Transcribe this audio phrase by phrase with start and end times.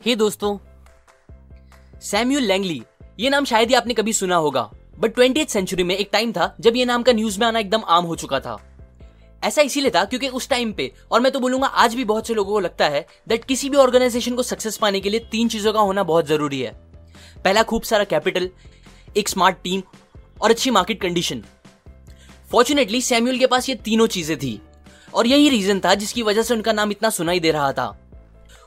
[0.00, 0.56] हे दोस्तों,
[2.00, 2.82] Samuel Langley,
[3.20, 4.62] ये नाम शायद ही आपने कभी सुना होगा
[4.98, 7.82] बट ट्वेंटी सेंचुरी में एक टाइम था जब ये नाम का न्यूज़ में आना एकदम
[7.88, 8.56] आम हो चुका था।
[9.42, 12.34] ऐसा इसीलिए था क्योंकि उस टाइम पे, और मैं तो बोलूँगा आज भी बहुत से
[12.34, 15.72] लोगों को लगता है दैट किसी भी ऑर्गेनाइजेशन को सक्सेस पाने के लिए तीन चीज़ों
[15.72, 16.72] का होना बहुत ज़रूरी है।
[17.44, 18.50] पहला, खूब सारा कैपिटल
[19.16, 19.82] एक स्मार्ट टीम
[20.40, 21.44] और अच्छी मार्केट कंडीशन
[22.50, 24.60] फॉर्चुनेटली सैम्यूल के पास ये तीनों चीज़ें थी,
[25.14, 27.96] और यही रीजन था जिसकी वजह से उनका नाम इतना सुनाई दे रहा था।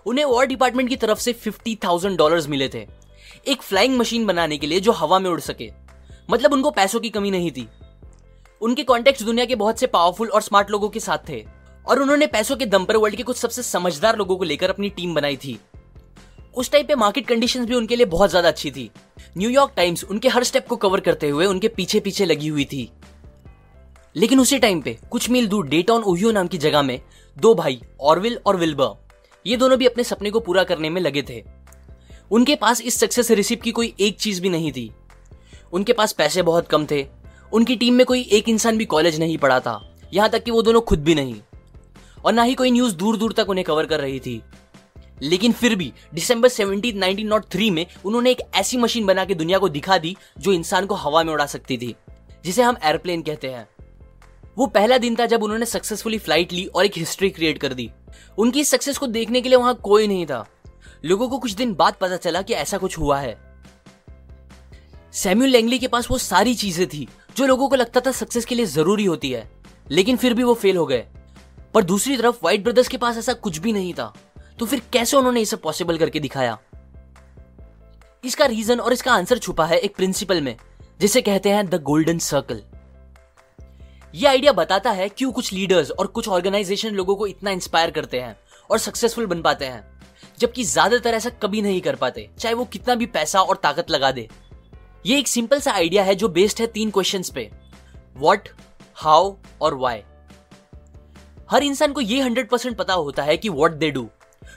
[0.05, 2.85] उन्हें वॉर डिपार्टमेंट की तरफ़ से फिफ्टी थाउज़ेंड डॉलर मिले थे।
[3.47, 5.69] एक फ्लाइंग मशीन बनाने के लिए जो हवा में उड़ सके।
[6.29, 7.67] मतलब उनको पैसों की कमी नहीं थी।
[8.61, 11.43] उनके कॉन्टेक्ट दुनिया के बहुत से पावरफुल और स्मार्ट लोगों के साथ थे।
[11.85, 14.89] और उन्होंने पैसों के दम पर वर्ल्ड के कुछ सबसे समझदार लोगों को लेकर अपनी
[14.89, 15.59] टीम बनाई थी।
[16.55, 18.89] उस टाइप पे मार्केट कंडीशंस भी उनके लिए बहुत ज़्यादा अच्छी थी।
[19.37, 22.89] न्यूयॉर्क टाइम्स उनके हर स्टेप को कवर करते हुए उनके पीछे पीछे लगी हुई थी।
[24.15, 26.99] लेकिन उसी टाइम पे कुछ मील दूर डेटॉन ओहियो नाम की जगह में
[27.37, 29.10] दो भाई ऑरविल और विल्बर
[29.47, 31.43] ये दोनों भी अपने सपने को पूरा करने में लगे थे।
[32.31, 34.91] उनके पास इस सक्सेस रिसिप्ट की कोई एक चीज़ भी नहीं थी।
[35.73, 37.07] उनके पास पैसे बहुत कम थे।
[37.53, 40.61] उनकी टीम में कोई एक इंसान भी कॉलेज नहीं पढ़ा था। यहाँ तक कि वो
[40.61, 41.35] दोनों खुद भी नहीं।
[42.25, 44.41] और ना ही कोई न्यूज़ दूर दूर तक उन्हें कवर कर रही थी।
[45.21, 49.69] लेकिन फिर भी दिसंबर सेवनटीन नाइनटीन में उन्होंने एक ऐसी मशीन बना के दुनिया को
[49.69, 51.95] दिखा दी, जो इंसान को हवा में उड़ा सकती थी,
[52.45, 53.67] जिसे हम एयरप्लेन कहते हैं।
[54.57, 57.91] वो पहला दिन था जब उन्होंने सक्सेसफुली फ़्लाइट ली और एक हिस्ट्री क्रिएट कर दी।
[58.37, 60.47] उनकी सक्सेस को देखने के लिए वहाँ कोई नहीं था।
[61.05, 63.41] लोगों को कुछ दिन बाद पता चला कि ऐसा कुछ हुआ है।
[65.13, 67.07] सैम्यूल लैंगली के पास वो सारी चीज़ें थी,
[67.37, 69.51] जो लोगों को लगता था सक्सेस के लिए ज़रूरी होती है।
[69.91, 71.05] लेकिन फिर भी वो फेल हो गए।
[71.73, 74.13] पर दूसरी तरफ़ व्हाइट ब्रदर्स के पास ऐसा कुछ भी नहीं था।
[74.59, 76.59] तो फिर कैसे उन्होंने इसे पॉसिबल करके दिखाया?
[78.23, 80.57] इसका रीजन और इसका आंसर छुपा है एक प्रिंसिपल में,
[81.01, 82.61] जिसे कहते हैं द गोल्डन सर्कल
[84.13, 88.19] यह आइडिया बताता है क्यों कुछ लीडर्स और कुछ ऑर्गेनाइजेशन लोगों को इतना इंस्पायर करते
[88.19, 88.35] हैं
[88.69, 89.83] और सक्सेसफुल बन पाते हैं,
[90.39, 94.11] जबकि ज़्यादातर ऐसा कभी नहीं कर पाते, चाहे वो कितना भी पैसा और ताकत लगा
[94.11, 94.27] दे।
[95.05, 97.49] ये एक सिंपल सा आइडिया है जो बेस्ड है तीन क्वेश्चंस पे।
[98.17, 98.49] व्हाट
[98.97, 100.01] हाउ और वाई
[101.49, 104.07] हर इंसान को ये हंड्रेड परसेंट पता होता है कि व्हाट दे डू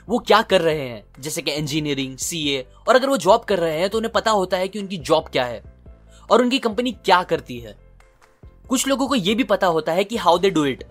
[0.07, 3.79] वो क्या कर रहे हैं, जैसे कि इंजीनियरिंग सीए और अगर वो जॉब कर रहे
[3.79, 5.61] हैं तो उन्हें पता होता है कि उनकी जॉब क्या है,
[6.29, 7.75] और उनकी कंपनी क्या करती है।
[8.69, 10.83] कुछ लोगों को यह भी पता होता है कि हाउ दे डू इट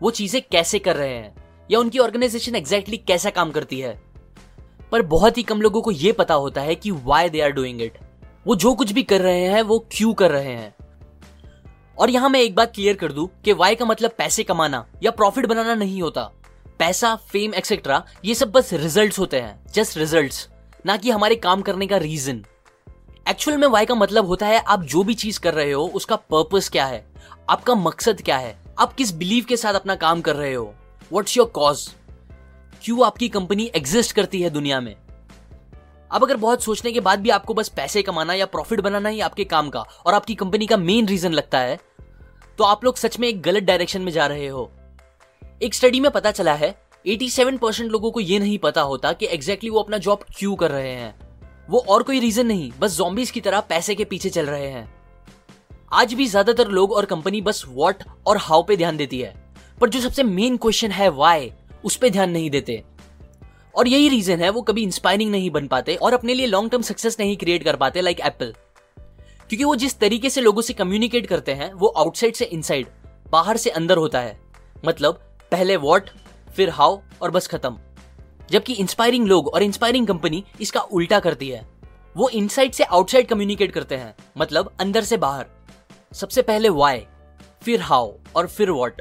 [0.00, 1.34] वो चीज़ें कैसे कर रहे हैं,
[1.70, 4.00] या उनकी ऑर्गेनाइजेशन एग्जैक्टली कैसा काम करती है।
[4.92, 7.82] पर बहुत ही कम लोगों को यह पता होता है कि why they are doing
[7.82, 7.98] it
[8.46, 10.74] वो जो कुछ भी कर रहे हैं, वो क्यों कर रहे हैं।
[11.98, 15.10] और यहाँ मैं एक बात क्लियर कर दूँ कि वाई का मतलब पैसे कमाना या
[15.10, 16.22] प्रॉफिट बनाना नहीं होता।
[16.78, 20.48] पैसा फेम एक्सेट्रा ये सब बस रिजल्ट्स होते हैं जस्ट रिजल्ट्स
[20.86, 22.44] ना कि हमारे काम करने का रीजन
[23.28, 26.16] एक्चुअल में वाई का मतलब होता है आप जो भी चीज़ कर रहे हो, उसका
[26.16, 27.09] पर्पस क्या है?
[27.50, 28.56] आपका मकसद क्या है?
[28.78, 30.74] आप किस बिलीव के साथ अपना काम कर रहे हो?
[31.12, 31.88] व्हाट्स योर कॉज
[32.84, 34.94] क्यों आपकी कंपनी एग्जिस्ट करती है दुनिया में?
[36.10, 39.20] अब अगर बहुत सोचने के बाद भी आपको बस पैसे कमाना या प्रॉफिट बनाना ही
[39.20, 41.78] आपके काम का और आपकी कंपनी का मेन रीजन लगता है
[42.58, 44.70] तो आप लोग सच में एक गलत डायरेक्शन में जा रहे हो।
[45.62, 46.74] एक स्टडी में पता चला है
[47.06, 50.56] 87 परसेंट लोगों को यह नहीं पता होता कि एग्जैक्टली exactly वो अपना जॉब क्यों
[50.56, 51.18] कर रहे हैं।
[51.70, 54.99] वो और कोई रीजन नहीं, बस जॉम्बीज की तरह पैसे के पीछे चल रहे हैं।
[55.92, 59.32] आज भी ज़्यादातर लोग और कंपनी बस वॉट और हाउ पे ध्यान देती है।
[59.80, 61.50] पर जो सबसे मेन क्वेश्चन है वाई
[61.84, 62.82] उस पर ध्यान नहीं देते।
[63.74, 66.82] और यही रीजन है, वो कभी इंस्पायरिंग नहीं बन पाते और अपने लिए लॉन्ग टर्म
[66.82, 68.54] सक्सेस नहीं क्रिएट कर पाते लाइक एप्पल
[69.50, 72.86] क्योंकि वो जिस तरीके से लोगों से कम्युनिकेट करते हैं, वो आउटसाइड से इनसाइड
[73.32, 74.38] बाहर से अंदर होता है।
[74.84, 75.20] मतलब
[75.52, 76.10] पहले वॉट
[76.56, 77.78] फिर हाउ और बस खत्म।
[78.50, 81.66] जबकि इंस्पायरिंग लोग और इंस्पायरिंग कंपनी इसका उल्टा करती है।
[82.16, 85.46] वो इनसाइड से आउटसाइड कम्युनिकेट करते हैं मतलब अंदर से बाहर।
[86.12, 87.02] सबसे पहले वाई
[87.62, 89.00] फिर हाउ और फिर वॉट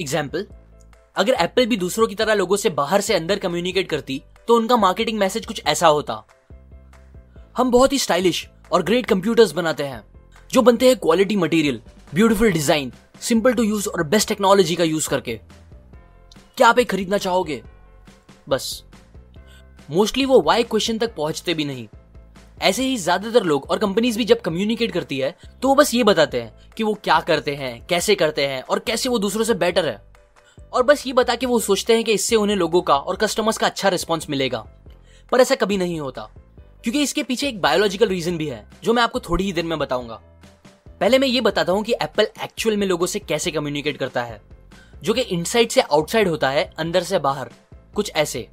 [0.00, 0.46] एग्ज़ाम्पल
[1.16, 4.76] अगर एप्पल भी दूसरों की तरह लोगों से बाहर से अंदर कम्युनिकेट करती तो उनका
[4.76, 6.22] मार्केटिंग मैसेज कुछ ऐसा होता।
[7.56, 10.02] हम बहुत ही स्टाइलिश और ग्रेट कंप्यूटर्स बनाते हैं,
[10.50, 11.80] जो बनते हैं quality material
[12.14, 15.40] beautiful design simple to use और बेस्ट टेक्नोलॉजी का यूज़ करके।
[16.56, 17.62] क्या आप एक खरीदना चाहोगे?
[18.48, 18.82] बस।
[19.90, 21.88] मोस्टली वो वाई क्वेश्चन तक पहुँचते भी नहीं।
[22.64, 26.04] ऐसे ही ज़्यादातर लोग और कंपनीज़ भी जब कम्युनिकेट करती है तो वो बस ये
[26.04, 29.54] बताते हैं कि वो क्या करते हैं, कैसे करते हैं और कैसे वो दूसरों से
[29.54, 30.00] बेटर है।
[30.72, 33.58] और बस ये बता के वो सोचते हैं कि इससे उन्हें लोगों का और कस्टमर्स
[33.58, 34.64] का अच्छा रिस्पॉन्स मिलेगा।
[35.32, 36.28] पर ऐसा कभी नहीं होता,
[36.84, 39.78] क्योंकि इसके पीछे एक बायोलॉजिकल रीजन भी है, जो मैं आपको थोड़ी ही देर में
[39.78, 40.20] बताऊँगा।
[41.00, 44.40] पहले मैं ये बताता हूँ कि एप्पल एक्चुअल में लोगों से कैसे कम्युनिकेट करता है,
[45.02, 47.50] जो कि इनसाइड से आउटसाइड होता है, अंदर से बाहर,
[47.94, 48.48] कुछ ऐसे।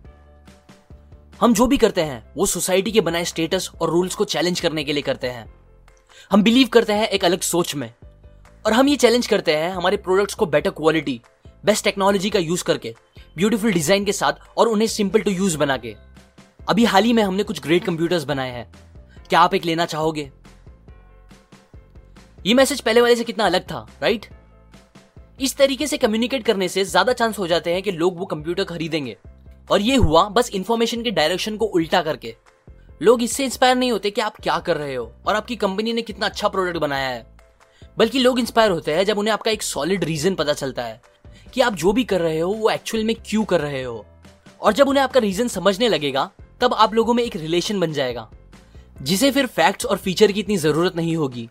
[1.42, 4.84] हम जो भी करते हैं, वो सोसाइटी के बनाए स्टेटस और रूल्स को चैलेंज करने
[4.84, 5.46] के लिए करते हैं।
[6.32, 7.90] हम बिलीव करते हैं एक अलग सोच में।
[8.66, 11.20] और हम ये चैलेंज करते हैं हमारे प्रोडक्ट्स को बेटर क्वालिटी
[11.66, 12.94] बेस्ट टेक्नोलॉजी का यूज़ करके
[13.38, 15.96] ब्यूटीफुल डिज़ाइन के साथ और उन्हें सिंपल टू यूज़ बना के।
[16.70, 18.72] अभी हाल ही में हमने कुछ ग्रेट कंप्यूटर्स बनाए हैं।
[19.30, 20.30] क्या आप एक लेना चाहोगे?
[22.46, 24.26] ये मैसेज पहले वाले से कितना अलग था राइट
[25.40, 28.64] इस तरीके से कम्युनिकेट करने से ज़्यादा चांस हो जाते हैं कि लोग वो कंप्यूटर
[28.66, 29.18] खरीदेंगे।
[29.72, 32.36] और ये हुआ बस इंफॉर्मेशन के डायरेक्शन को उल्टा करके।
[33.02, 36.02] लोग इससे इंस्पायर नहीं होते कि आप क्या कर रहे हो और आपकी कंपनी ने
[36.02, 37.26] कितना अच्छा प्रोडक्ट बनाया है।
[37.98, 41.02] बल्कि लोग इंस्पायर होते हैं जब उन्हें आपका एक सॉलिड रीजन पता चलता है
[41.54, 44.06] कि आप जो भी कर रहे हो, वो एक्चुअल में क्यों कर रहे हो।
[44.62, 46.30] और जब उन्हें आपका रीजन समझने लगेगा,
[46.62, 48.30] तब आप लोगों में एक रिलेशन बन जाएगा,
[49.02, 51.50] जिसे फिर फैक्ट्स और फीचर की इतनी ज़रूरत नहीं होगी।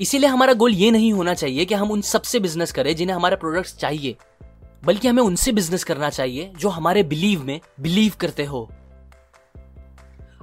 [0.00, 3.36] इसीलिए हमारा गोल ये नहीं होना चाहिए कि हम उन सबसे बिज़नेस करें जिन्हें हमारे
[3.36, 4.16] प्रोडक्ट्स चाहिए।
[4.82, 8.68] बल्कि हमें उनसे बिज़नेस करना चाहिए जो हमारे बिलीव में बिलीव करते हो।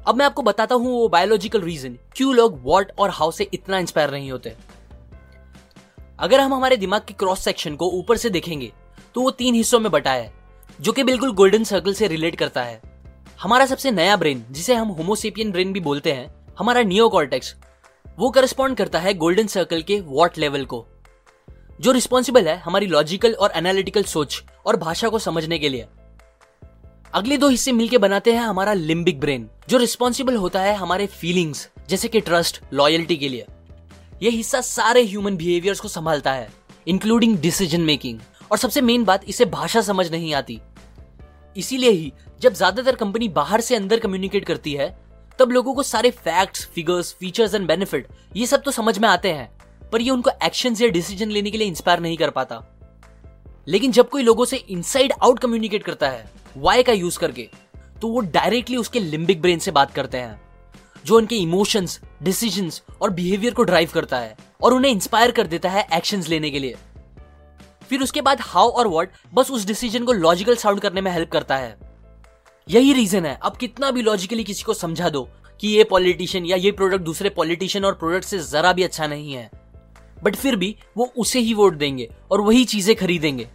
[0.08, 3.78] अब मैं आपको बताता हूँ वो बायोलॉजिकल रीजन क्यों लोग वॉट और हाउ से इतना
[3.78, 4.54] इंस्पायर नहीं होते।
[6.20, 8.72] अगर हम हमारे दिमाग के क्रॉस सेक्शन को ऊपर से देखेंगे
[9.16, 10.32] तो वो तीन हिस्सों में बटा है,
[10.82, 12.82] जो कि बिल्कुल गोल्डन सर्कल से रिलेट करता है।
[13.42, 16.28] हमारा सबसे नया ब्रेन जिसे हम होमोसेपियन ब्रेन भी बोलते हैं,
[16.60, 17.10] हमारा नियो
[18.18, 20.86] वो करस्पॉन्ड करता है गोल्डन सर्कल के वॉट लेवल को।
[21.80, 25.86] जो रिस्पॉन्सिबल है हमारी लॉजिकल और एनालिटिकल सोच और भाषा को समझने के लिए।
[27.14, 31.68] अगले दो हिस्से मिलकर बनाते हैं हमारा लिम्बिक ब्रेन जो रिस्पॉन्सिबल होता है हमारे फीलिंग्स
[31.90, 33.46] जैसे कि ट्रस्ट लॉयल्टी के लिए।
[34.24, 36.50] यह हिस्सा सारे ह्यूमन बिहेवियर्स को संभालता है
[36.88, 38.20] इंक्लूडिंग डिसीज़न मेकिंग
[38.52, 40.60] और सबसे मेन बात, इसे भाषा समझ नहीं आती।
[41.56, 42.12] इसीलिए ही,
[42.42, 44.96] जब ज़्यादातर कंपनी बाहर से अंदर कम्युनिकेट करती है,
[45.40, 49.32] तब लोगों को सारे facts figures features and benefit ये सब तो समझ में आते
[49.32, 49.50] हैं।
[49.92, 52.62] पर ये उनको एक्शन या डिसीज़न लेने के लिए इंस्पायर नहीं कर पाता।
[53.68, 56.26] लेकिन जब कोई लोगों से इनसाइड आउट कम्युनिकेट करता है
[56.58, 57.50] वाई का यूज़ करके
[58.02, 60.42] तो वो डायरेक्टली उसके लिम्बिक ब्रेन से बात करते हैं,
[61.06, 62.70] जो उनके इमोशंस डिसीज़न
[63.02, 66.60] और बिहेवियर को ड्राइव करता है और उन्हें इंस्पायर कर देता है एक्शन लेने के
[66.60, 66.76] लिए।
[67.90, 71.32] फिर उसके बाद हाउ और व्हाट बस उस डिसीज़न को लॉजिकल साउंड करने में हेल्प
[71.32, 71.78] करता है।
[72.68, 75.28] यही रीजन है। अब कितना भी लॉजिकली किसी को समझा दो
[75.60, 79.34] कि ये पॉलिटिशियन या ये प्रोडक्ट दूसरे पॉलिटिशियन और प्रोडक्ट से जरा भी अच्छा नहीं
[79.34, 79.50] है।
[80.24, 83.48] बट फिर भी वो उसे ही वोट देंगे और वही चीज़ें खरीदेंगे।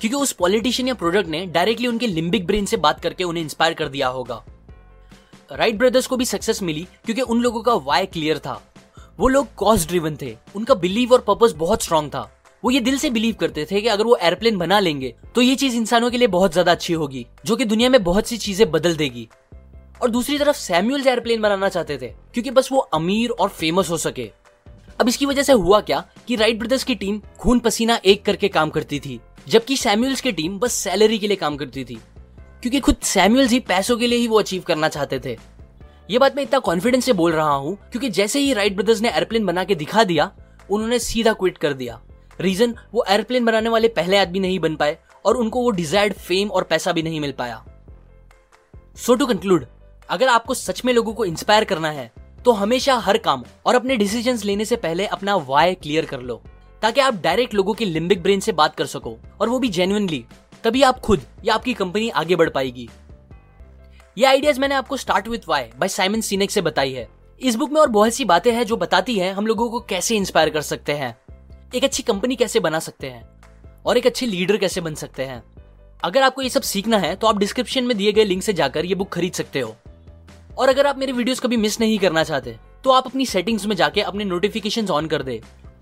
[0.00, 3.74] क्योंकि उस पॉलिटिशियन या प्रोडक्ट ने डायरेक्टली उनके लिम्बिक ब्रेन से बात करके उन्हें इंस्पायर
[3.74, 4.42] कर दिया होगा।
[5.50, 8.60] राइट ब्रदर्स को भी सक्सेस मिली क्योंकि उन लोगों का वाई क्लियर था।
[9.18, 12.30] वो लोग कॉज ड्रिवन थे। उनका बिलीव और पर्पज बहुत स्ट्रांग था।
[12.62, 15.54] वो ये दिल से बिलीव करते थे कि अगर वो एयरप्लेन बना लेंगे तो ये
[15.56, 18.70] चीज़ इंसानों के लिए बहुत ज़्यादा अच्छी होगी, जो कि दुनिया में बहुत सी चीज़ें
[18.70, 19.28] बदल देगी।
[20.02, 23.96] और दूसरी तरफ़ सैम्यूल्स एयरप्लेन बनाना चाहते थे, क्योंकि बस वो अमीर और फ़ेमस हो
[23.98, 24.30] सके।
[24.98, 28.48] अब इसकी वजह से हुआ क्या कि राइट ब्रदर्स की टीम खून पसीना एक करके
[28.48, 31.98] काम करती थी, जबकि सैम्यूल्स की टीम बस सैलरी के लिए काम करती थी,
[32.62, 35.36] क्योंकि खुद सैम्यूल्स ही पैसों के लिए ही वो अचीव करना चाहते थे।
[36.10, 39.08] ये बात मैं इतना कॉन्फिडेंस से बोल रहा हूँ, क्योंकि जैसे ही राइट ब्रदर्स ने
[39.08, 40.30] एयरप्लेन बना के दिखा दिया,
[40.68, 42.00] उन्होंने सीधा क्विट कर दिया।
[42.40, 46.50] रीजन वो एयरप्लेन बनाने वाले पहले आदमी नहीं बन पाए, और उनको वो डिजायर्ड फेम
[46.50, 47.64] और पैसा भी नहीं मिल पाया।
[48.96, 49.66] सो टू कंक्लूड
[50.08, 52.10] अगर आपको सच में लोगों को इंस्पायर करना है
[52.48, 56.40] तो हमेशा हर काम और अपने डिसीज़न लेने से पहले अपना वाई क्लियर कर लो,
[56.82, 60.24] ताकि आप डायरेक्ट लोगों की लिम्बिक ब्रेन से बात कर सको और वो भी जेन्युइनली
[60.64, 62.88] तभी आप खुद या आपकी कंपनी आगे बढ़ पाएगी।
[64.16, 67.08] ये आइडियाज़ मैंने आपको start with why by Simon Sinek से बताई है।
[67.40, 70.16] इस बुक में और बहुत सी बातें हैं जो बताती है हम लोगों को कैसे
[70.16, 71.16] इंस्पायर कर सकते हैं,
[71.74, 73.28] एक अच्छी कंपनी कैसे बना सकते हैं
[73.86, 75.42] और एक अच्छे लीडर कैसे बन सकते हैं।
[76.04, 78.84] अगर आपको ये सब सीखना है तो आप डिस्क्रिप्शन में दिए गए लिंक से जाकर
[78.84, 79.76] ये बुक खरीद सकते हो।
[80.58, 83.74] और अगर आप मेरे वीडियोस कभी मिस नहीं करना चाहते तो आप अपनी सेटिंग्स में
[83.76, 85.40] जाके अपने नोटिफिकेशन ऑन कर दे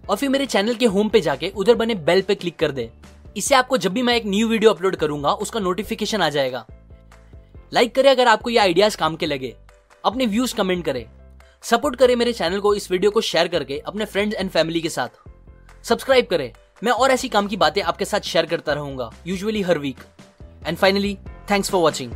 [0.09, 2.91] और फिर मेरे चैनल के होम पे जाके उधर बने बेल पे क्लिक कर दे।
[3.37, 6.65] इससे आपको जब भी मैं एक न्यू वीडियो अपलोड करूँगा, उसका नोटिफिकेशन आ जाएगा।
[7.75, 9.55] लाइक करें अगर आपको ये आइडियाज़ काम के लगे।
[10.05, 11.05] अपने व्यूज़ कमेंट करें।
[11.65, 14.89] सपोर्ट करें मेरे चैनल को इस वीडियो को शेयर करके अपने फ्रेंड्स एंड फैमिली के
[14.89, 19.63] साथ। सब्सक्राइब करें। मैं और ऐसी काम की बातें आपके साथ शेयर करता रहूँगा usually
[19.63, 19.99] her week
[20.67, 21.17] and finally
[21.51, 22.13] thanks for watching